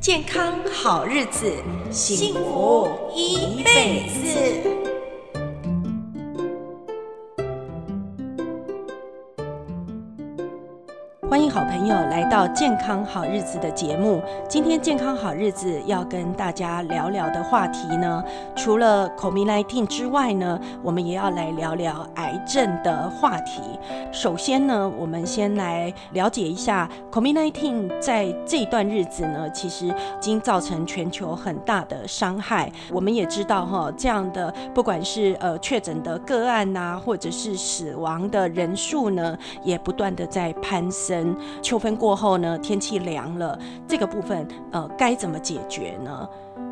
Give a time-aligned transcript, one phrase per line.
[0.00, 4.79] 健康好日子，幸福一辈子。
[11.40, 14.22] 欢迎好朋友来到《健康好日子》的节目。
[14.46, 18.22] 今天《健康好日子》要跟大家聊聊的话题呢，
[18.54, 23.62] 除了 COVID-19 之外呢，我们也要来聊聊癌症的话题。
[24.12, 32.70] 首先呢，我们先来了解一下 COVID-19 在这段日子呢，其实已经造成全球很大的伤害。
[32.92, 41.29] 我们也知道哈，这样的不管是呃确诊的个案呐，或者是死亡的人数呢，也不断的在攀升。
[41.62, 46.28] 秋分过后呢，天气凉了，这个部分呃该怎么解决呢？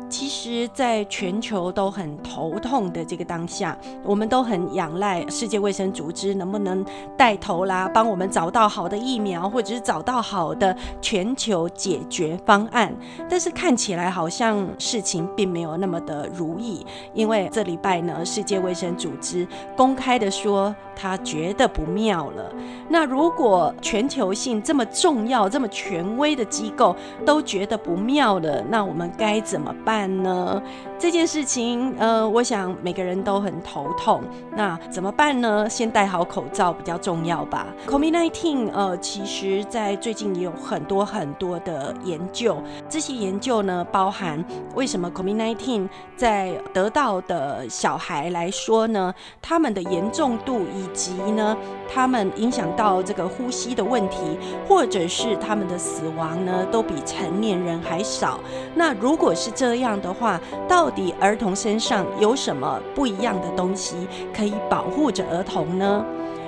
[0.09, 6.83] 其实，在全球都很头痛的这个当下，我们都很仰赖世界卫生组织能不能
[7.15, 12.93] 带头啦，帮我们找到好的疫苗，或者是找到好的全球解决方案。
[13.29, 22.51] 但是看起来好像事情并没有那么的如意，因为这礼拜呢，世界卫生组织公开的说，他觉得不妙了。
[22.89, 30.61] 那如果全球性这么重要、这么权威的机构都觉得不妙了，那我们该怎么办呢？
[30.99, 34.21] 这件事情，呃，我想每个人都很头痛。
[34.53, 35.65] 那怎么办呢？
[35.69, 37.67] 先戴好口罩比较重要吧。
[37.87, 42.61] COVID-19，呃，其实在最近也有很多很多的研究。
[42.89, 44.43] 这些研究呢，包含
[44.75, 51.55] 为什么 COVID-19 在得到的小孩来说呢，他们的严重度以及呢，
[51.87, 58.37] 他们影响到这个呼吸的问题，或者是他们的死亡呢，都比成年人还少。
[58.75, 66.03] 那如果是这样，的话，到到底儿童身上有什么不一样的东西可以保护着儿童呢？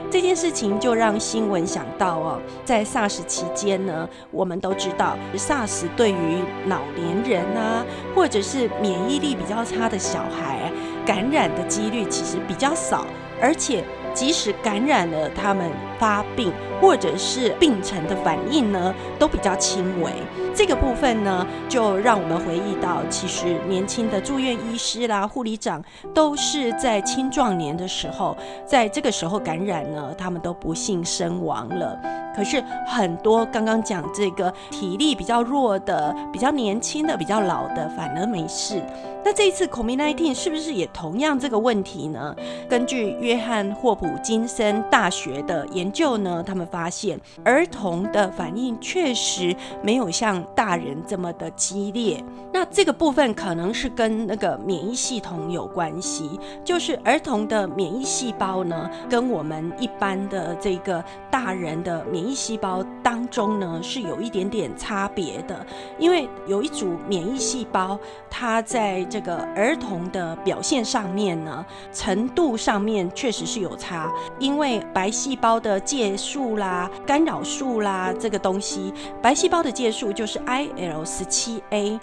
[0.09, 10.71] 这件事情就让新闻想到哦，在 SARS 期间呢，我们都知道 SARS 对于老年人啊，或者是免疫力比较差的小孩，
[11.05, 13.05] 感染的几率其实比较少，
[13.39, 13.83] 而且
[14.13, 16.51] 即使感染了，他们发病
[16.81, 20.11] 或者是病程的反应呢，都比较轻微。
[20.53, 25.81] 这个部分呢，就让我们回忆到，其实年轻的住院医师啦、护理长，
[26.13, 28.35] 都是在青壮年的时候，
[28.65, 31.97] 在这个时候感染呢，他们都不幸身亡了。
[32.35, 38.81] 可是很多刚刚讲这个体力比较弱的、比较年轻的、比较老的，反而没事。
[39.23, 42.35] 那这一次 COVID-19 是不是也同样这个问题呢？
[42.67, 52.23] 根据约翰霍普金森大学的研究呢，他们发现儿童的反应确实没有像大人这么的激烈。
[52.51, 65.65] 那这个部分可能是跟那个免疫系统有关系，就是儿童的免疫细胞呢，跟我们一般的这个大人的免免疫细胞当中呢，是有一点点差别的。
[65.97, 67.99] 因为有一组免疫细胞，
[68.29, 81.99] 它在这个儿童的表现上面呢，程度上面确实是有差，因为白细胞的介素啦、干扰素啦这个东西，白细胞的介素就是 IL 十七 A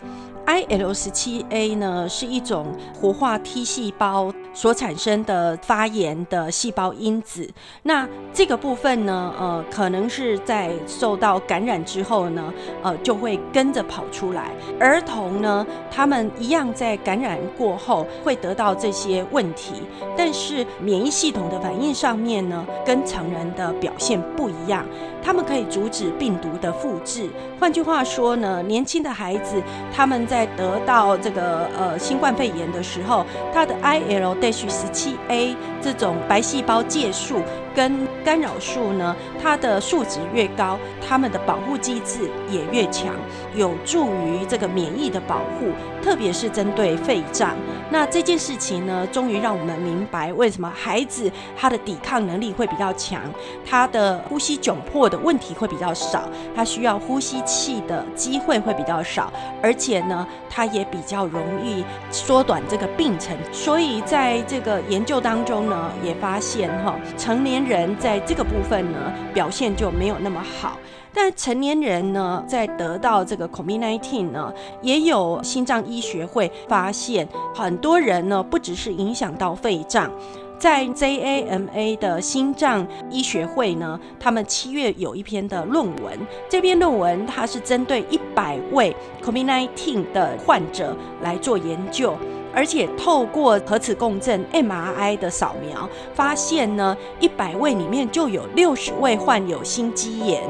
[0.49, 7.47] I L 十七 A 呢是一种活化 T 细胞所产生的发炎的细胞因子，
[7.83, 12.51] 那这个部分呢，呃，可能是在受到感染之后呢，
[12.83, 14.51] 呃，就会跟着跑出来。
[14.81, 19.75] 儿童呢，他们一样在感染过后会得到这些问题，
[20.17, 24.83] 但是免疫系统的反应上面呢，跟成人的表现不一样。
[25.21, 27.29] 他们可以阻止病毒的复制。
[27.61, 29.61] 换句话说呢，年轻的孩子
[29.93, 37.43] 他们在在得到这个呃新冠肺炎的时候，它的 IL-17A 这种白细胞介素
[37.79, 43.15] 跟干扰素呢，它的数值越高，他们的保护机制也越强，
[43.55, 45.71] 有助于这个免疫的保护，
[46.03, 47.55] 特别是针对肺脏。
[47.89, 53.23] 那这件事情呢，终于让我们明白为什么孩子他的抵抗能力会比较强，
[53.65, 63.37] 他的呼吸窘迫的问题会比较少，他需要呼吸器的机会会比较少，而且呢，他也比较容易缩短这个病程。
[63.53, 70.79] 所以在这个研究当中呢，也发现哈，成年人在这个部分呢，表现就没有那么好。
[71.13, 80.11] 但成年人呢，在得到这个 COVID-19 呢，也有心脏医学会发现，很多人呢，不只是影响到肺脏，
[80.59, 86.19] 在 JAMA 的心脏医学会呢，他们七月有一篇的论文，
[86.49, 88.95] 这篇论文它是针对一百位
[89.25, 92.15] COVID-19 的患者来做研究，
[92.55, 100.43] 而且透过核磁共振 MRI 的扫描，发现呢，一百位里面就有六十位患有心肌炎。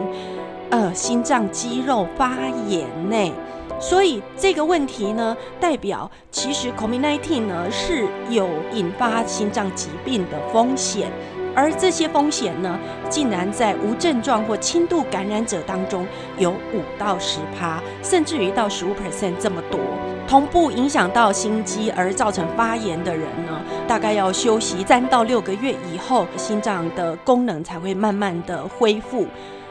[0.70, 2.36] 呃，心脏肌肉发
[2.66, 3.32] 炎呢，
[3.80, 11.10] 所以这个问题呢，代表其实 COVID-19 呢是有引发心脏疾病的风险。
[11.54, 12.78] 而这些风险呢，
[13.08, 16.06] 竟然在无症状或轻度感染者当中
[16.36, 19.80] 有五到十趴，甚至于到十五 percent 这么多。
[20.28, 29.26] 同步影响到心肌而造成发炎的人呢，大概要休息三到六个月以后，心脏的功能才会慢慢的恢复。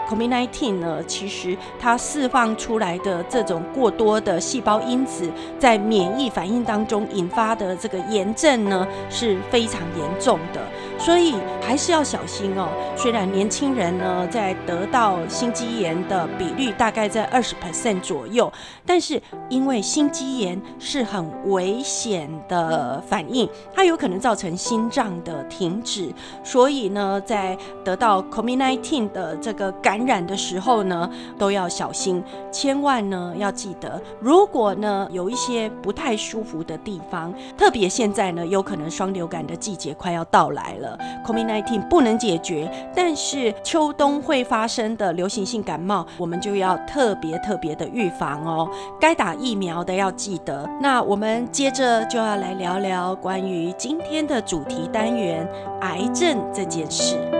[0.09, 10.61] COVID-19 呢，其实它释放出来的这种过多的细胞因子，在免疫反应当中引发的这个炎症呢，是非常严重的，
[10.97, 12.69] 所以还是要小心哦。
[12.95, 18.51] 虽然年轻人呢，在得到心肌炎的比率大概在二十 percent 左右，
[18.85, 26.13] 但是因为心肌炎是很危险的反应，它有可能造成心脏的停止，
[26.45, 31.09] 所以呢，在得到 COVID-19 的这个感感染的时候呢，
[31.39, 40.86] 都要小心，千万呢要记得，如果呢有一些不太舒服的地方，特别现在呢有可能双流感的季节快要到来了
[41.25, 48.69] ，COVID-19 不能解决，但是秋冬会发生的流行性感冒，我们就要特别特别的预防哦。
[48.99, 50.69] 该打疫苗的要记得。
[50.79, 55.47] 那我们接着就要来聊聊关于今天的主题单元——
[55.81, 57.36] 癌症这件事。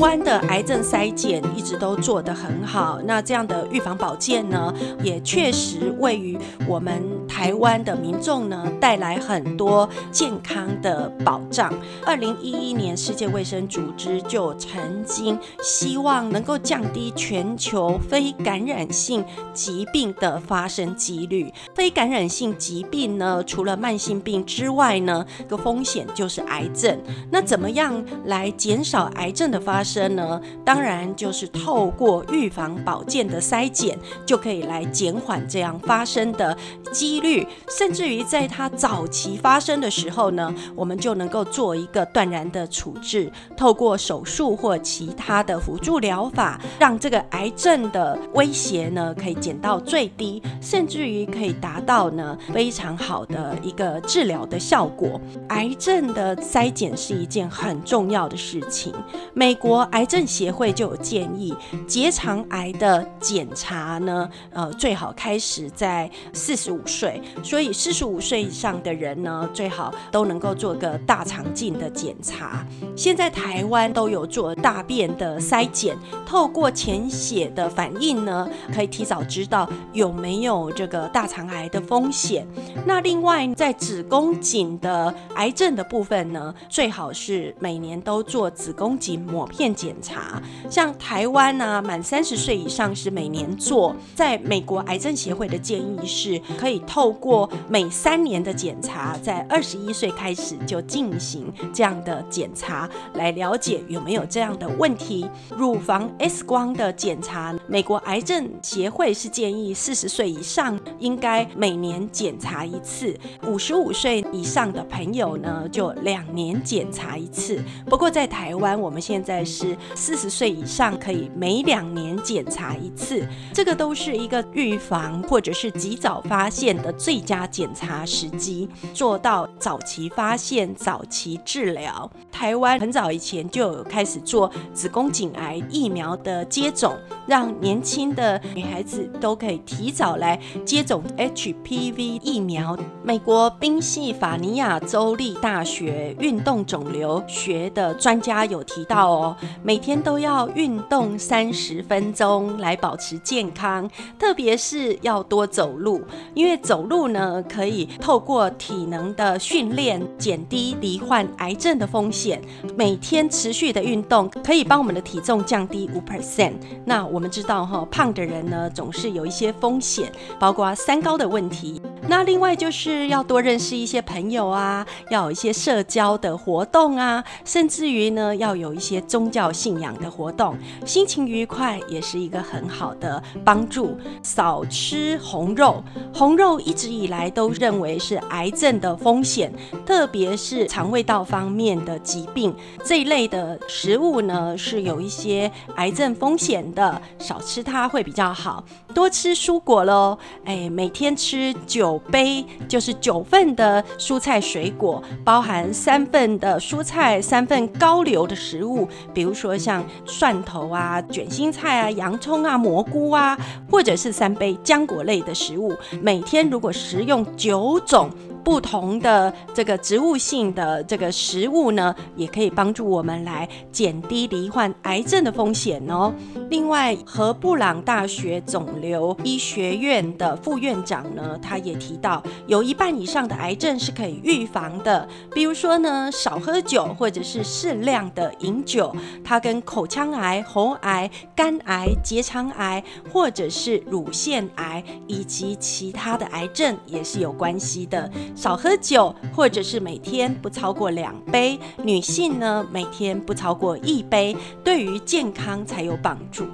[0.00, 7.02] 湾的癌症筛检一直都做得很好，那这样的预防保健呢，也确实位于我们
[7.40, 11.72] 台湾的民众呢带来很多健康的保障。
[12.04, 21.50] 二零一一年，世界卫生组织就曾经希望能够降低全球非感染性疾病的发生几率。
[21.74, 27.00] 非感染性疾病呢，除了慢性病之外呢，个风险就是癌症。
[27.30, 30.14] 那怎么样来减少癌症的发生？
[30.14, 36.54] 呢，当然就是透过预防保健的筛检，就可以来减缓这样发生的
[36.92, 37.29] 几率，
[37.68, 55.20] 甚至于在它早期发生的时候呢，我们就能够做一个断然的处置，透过手术或其他的辅助疗法，让这个癌症的威胁呢可以减到最低，甚至于可以达到呢非常好的一个治疗的效果。
[55.48, 58.94] 癌症的筛检是一件很重要的事情，
[59.34, 59.80] 美国。
[59.92, 61.52] 癌症协会就有建议，
[61.86, 72.66] 结肠癌的检查呢，呃，最好开始在四十五岁，所以四十五岁以上的人呢，最好都能够做个大肠镜的检查。
[72.94, 75.96] 现在台湾都有做大便的筛检，
[76.26, 82.46] 透过潜血的反应呢，可以提早知道有没有这个大肠癌的风险。
[82.84, 89.70] 那另外在子宫颈的癌症的部分呢，最好是每年都做子宫颈抹片。
[89.80, 93.94] 检查，像台湾呢、啊，满三十岁以上是每年做。
[94.14, 105.28] 在美国癌症协会的建议是，可以透过每三年的检查，在二十一岁开始就进行这样的检查，来了解有没有这样的问题。
[105.56, 117.62] 乳房 X 光的检查，美国癌症协会是建议四十岁以上应该每年检查一次，五十五岁以上的朋友呢，就两年检查一次。
[117.86, 119.76] 不过在台湾，我们现在是。
[119.94, 132.10] 四十岁以上可以每两年检查一次，这个都是一个预防或者是及早发现的最佳检查时机，做到早期发现、早期治疗。
[132.30, 142.76] 台湾很早以前就有开始做子宫颈癌疫苗的接种，让年轻的女孩子都可以提早来接种 HPV 疫苗。
[143.02, 149.36] 美国宾夕法尼亚州立大学运动肿瘤学的专家有提到哦。
[149.62, 156.02] 每天都要运动三十分钟来保持健康，特别是要多走路，
[156.34, 162.40] 因为走走路呢可以透过体能的训练减低罹患癌症的风险。
[162.74, 166.54] 每天持续的运动可以帮我们的体重降低五 percent。
[166.86, 171.82] 那我们知道哈，胖的人呢总是有一些风险，包括三高的问题。
[172.08, 183.96] 那另外就是要多认识一些朋友啊，要有一些社交的活动啊，甚至于呢要有一些宗教信仰的活动，心情愉快也是一个很好的帮助。
[184.22, 189.52] 少吃红肉，红肉一直以来都认为是癌症的风险，
[189.86, 192.54] 特别是肠胃道方面的疾病
[192.84, 198.64] 这一类的食物呢，是有一些癌症风险的，少吃它会比较好。
[198.90, 201.98] 多吃蔬果喽，哎，每天吃九。
[202.10, 213.38] 杯，就是九份的蔬菜水果，包含三份的蔬菜，三份高硫的食物，比如说像蒜头啊、卷心菜啊、洋葱啊、蘑菇啊，
[213.70, 215.72] 或者是三杯浆果类的食物。
[216.02, 218.10] 每天如果食用九种。
[218.44, 226.12] 不同的这个植物性的这个食物呢，也可以帮助我们来减低罹患癌症的风险哦。
[226.48, 235.08] 另外，和布朗大学肿瘤医学院的副院长呢，他也提到，有一半以上的癌症是可以预防的。
[235.32, 238.94] 比如说呢，少喝酒或者是适量的饮酒，
[239.24, 242.82] 它跟口腔癌、喉癌、肝癌、结肠癌，
[243.12, 248.10] 或者是乳腺癌以及其他的癌症也是有关系的。
[248.40, 251.60] 少喝酒，或者是每天不超过两杯。
[251.82, 256.46] 女性呢，每天不超过一杯，对于健康才有帮助。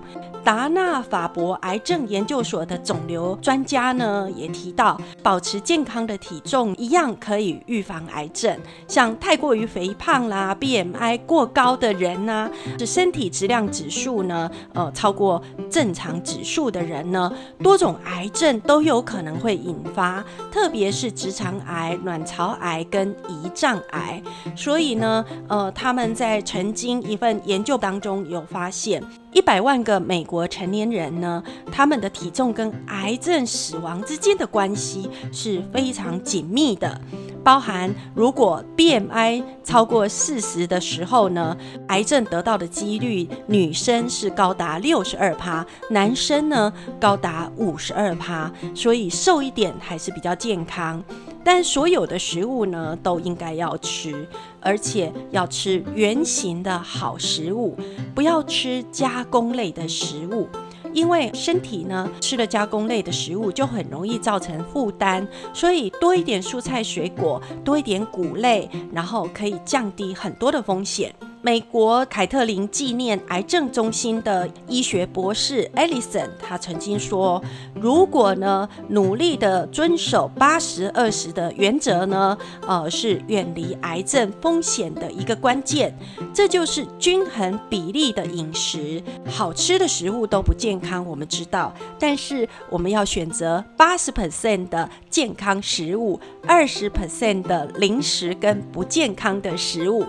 [0.42, 8.56] 达纳法伯癌症研究所的肿瘤专家呢，也提到，保持健康的体重一样可以预防癌症。
[8.86, 24.22] 像太过于肥胖啦、BMI 过高的人呐、啊，是身体质量指数呢，呃，超过正常指数的人呢，多种癌症都有可能会引发，特别是直肠癌、卵巢癌跟胰脏癌。
[24.54, 29.02] 所以呢，呃，他们在曾经一份研究当中有发现。
[29.32, 36.98] 一百万个美国成年人呢，他们的体重跟癌症死亡之间的关系是非常紧密的。
[37.44, 41.54] 包含如果 BMI 超过四十的时候呢，
[41.88, 48.50] 癌症得到的几率，女生是高达六十二趴，男生呢高达五十二趴。
[48.74, 51.04] 所以瘦一点还是比较健康。
[51.46, 54.26] 但所有的食物呢，都应该要吃，
[54.60, 57.76] 而且要吃原形的好食物，
[58.16, 60.48] 不要吃加工类的食物，
[60.92, 65.24] 因为身体呢吃了加工类的食物就很容易造成负担，
[65.54, 71.14] 所以多一点蔬菜水果，多一点谷类，然后可以降低很多的风险。
[71.46, 77.40] 美国凯特琳纪念癌症中心的医学博士 Allison，他曾经说
[77.80, 82.36] ：“如果呢努力的遵守八十二十的原则呢，
[82.66, 85.96] 呃，是远离癌症风险的一个关键。
[86.34, 89.00] 这就是均衡比例的饮食。
[89.30, 100.04] 好吃的食物都不健康，我们知道，但是我们要选择八十 percent 的健康食物，二十 percent 的零食跟不健康的食物。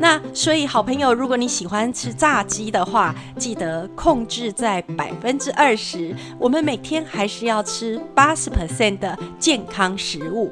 [0.00, 6.14] 那所以好。”好朋友，如果你喜欢吃炸鸡的话，记得控制在百分之二十。
[6.38, 10.48] 我们每天还是要吃八十 percent 的健康食物。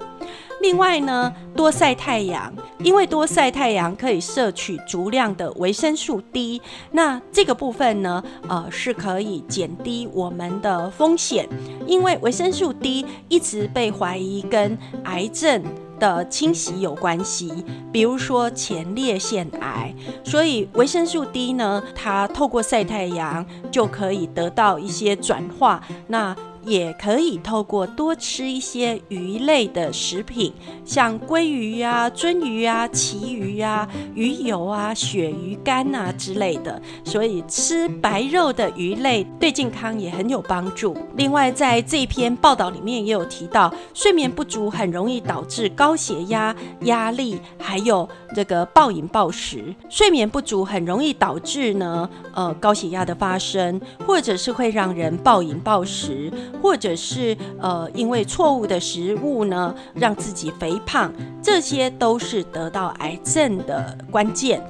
[0.61, 6.61] 另外呢，多晒太阳，因为多晒太阳可以摄取足量的维生素 D。
[6.91, 11.49] 那这个部分呢，呃，是可以减低我们的风险，
[11.87, 15.63] 因为维生素 D 一直被怀疑跟癌症。
[15.99, 17.53] 的侵袭有关系，
[17.93, 25.83] 比如说前列腺癌，所以维生素 D 呢，它透过晒太阳就可以得到一些转化。
[26.07, 26.35] 那
[26.67, 30.53] 也可以透过多吃一些鱼类的食品，
[30.85, 36.83] 像鲑鱼呀、鳟鱼啊、旗鱼啊、鱼油啊、鳕鱼干啊之类的。
[37.05, 40.97] 所以吃白肉的鱼类对健康也很有帮助。
[41.17, 49.73] 另外，在这篇报道里面也有提到，睡眠不足很容易导致高血压、压力，还有这个暴饮暴食。
[49.89, 56.33] 睡眠不足很容易导致呢，呃，高血压的发生，或者是会让人暴饮暴食。
[56.63, 64.63] 或者是呃，因为错误的食物呢，让自己肥胖，这些都是得到癌症的关键。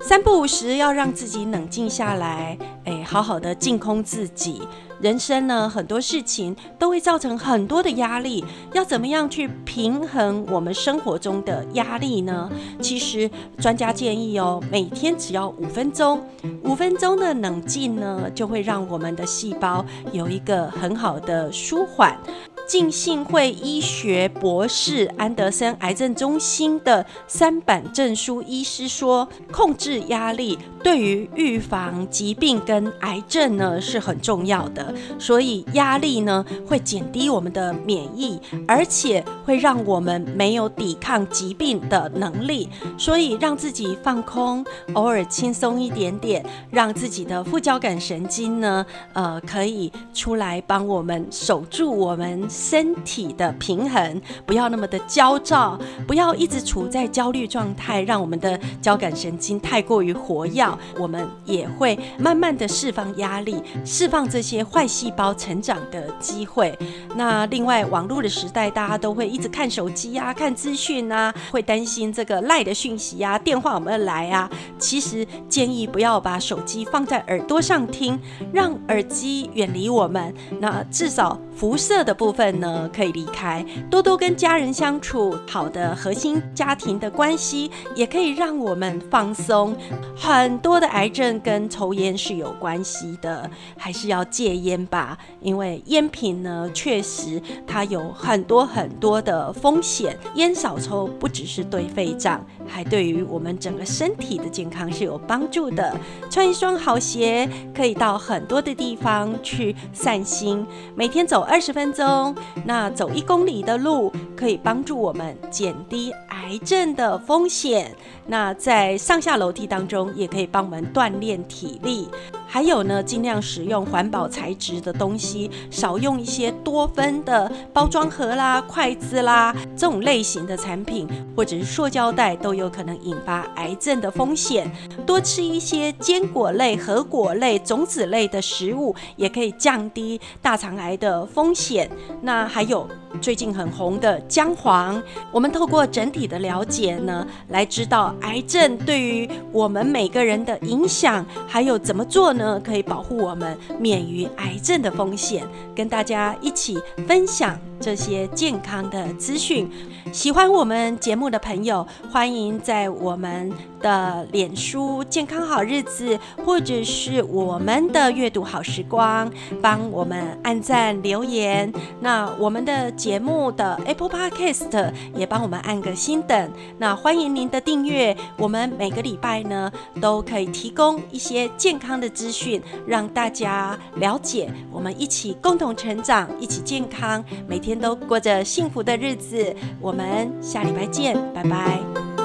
[0.00, 4.62] 三不五时要让自己冷静下来，哎，好好的净空自己。
[5.00, 12.50] 人生呢，很多事情都会造成很多的压力，要怎么样去平衡我们生活中的压力呢？
[12.80, 16.20] 其实专家建议哦，每天只要五分钟，
[16.64, 22.18] 五分钟的冷静呢，就会让我们的细胞有一个很好的舒缓。
[22.68, 34.94] 浸信会医学博士安德森癌症中心的三板证书医师说，控制压力对于预防疾病跟癌症呢是很重要的。
[35.18, 42.68] 所以压力呢会减低我们的免疫，而且会让我们没有抵抗疾病的能力。
[42.98, 48.84] 所以让自己放空，偶尔轻松一点点，让自己的副交感神经呢，
[49.14, 52.46] 呃，可以出来帮我们守住我们。
[52.58, 60.66] 身体的平衡，不要那么的焦躁，不要一直处在焦虑状态，让我们的交感神经太过于活跃，
[60.98, 66.76] 我们也会慢慢的释放压力，释放这些坏细胞成长的机会。
[67.14, 74.50] 那另外，网络的时代，大家都会一直看手机啊，看资讯啊，会担心这个赖的讯息啊，电话有没有来啊？
[74.78, 78.18] 其实建议不要把手机放在耳朵上听，
[78.52, 80.34] 让耳机远离我们。
[80.60, 89.76] 那至少辐射的部分呢，可以离开，多多跟家人相处，好的核心家庭的关系，也可以让我们放松。
[90.16, 100.16] 很多的癌症跟抽烟是有关系的，还是要戒烟吧，因为烟品呢，确实它有很多很多的风险。
[100.34, 105.96] 烟少抽不只是对肺脏，还对于我们整个身体的健康是有帮助的。
[106.30, 110.64] 穿一双好鞋，可以到很多的地方去散心。
[110.94, 112.34] 每天走二十分钟，
[112.64, 117.92] 那走一公里的路，可以帮助我们减低癌症的风险。
[118.26, 122.08] 那在上下楼梯当中，也可以帮我们锻炼体力。
[122.50, 134.70] 还有呢，尽量使用环保材质的东西，少用一些多酚的包装盒啦、筷子啦这种类型的产品，或者是塑胶袋，都有可能引发癌症的风险。
[135.04, 141.90] 多吃一些坚果类、核果类、种子类的食物，也可以降低大肠癌的风险。
[142.22, 142.88] 那还有
[143.20, 152.60] 最近很红的 姜黄，我们透过整体的了解呢，来知道癌症对于我们每个人的影响，还有怎么做呢？
[152.64, 159.70] 可以保护我们免于癌症的风险，跟大家一起分享这些健康的资讯。
[160.12, 169.30] 喜欢我们节目的朋友，欢迎在我们的脸书“健康好日子”或者是我们的阅读好时光，
[169.60, 171.70] 帮我们按赞留言。
[172.00, 176.50] 那我们的节目的 Apple Podcast 也帮我们按个心等。
[176.78, 179.70] 那欢迎您的订阅，我们每个礼拜呢
[180.00, 189.54] 都可以提供一些健康的资讯，让大家了解，我们一起共同成长，一起健康，每天天都过着幸福的日子。
[189.80, 192.17] 我们下礼拜见，拜拜。